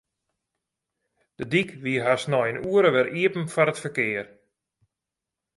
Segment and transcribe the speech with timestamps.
[1.37, 4.27] De dyk wie nei hast in oere wer iepen foar it ferkear.